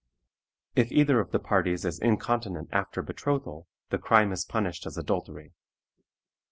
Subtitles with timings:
[0.75, 5.53] If either of the parties is incontinent after betrothal, the crime is punished as adultery.